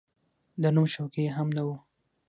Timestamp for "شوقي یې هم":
0.93-1.47